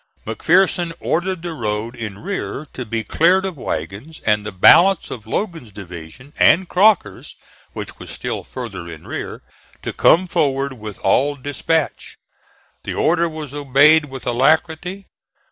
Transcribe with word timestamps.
McPherson 0.25 0.93
ordered 0.99 1.43
the 1.43 1.53
road 1.53 1.95
in 1.95 2.17
rear 2.17 2.65
to 2.73 2.87
be 2.87 3.03
cleared 3.03 3.45
of 3.45 3.55
wagons, 3.55 4.19
and 4.25 4.43
the 4.43 4.51
balance 4.51 5.11
of 5.11 5.27
Logan's 5.27 5.71
division, 5.71 6.33
and 6.39 6.67
Crocker's, 6.67 7.35
which 7.73 7.99
was 7.99 8.09
still 8.09 8.43
farther 8.43 8.87
in 8.89 9.05
rear, 9.05 9.43
to 9.83 9.93
come 9.93 10.25
forward 10.27 10.73
with 10.73 10.97
all 11.03 11.35
dispatch. 11.35 12.17
The 12.83 12.95
order 12.95 13.29
was 13.29 13.53
obeyed 13.53 14.05
with 14.05 14.25
alacrity. 14.25 15.05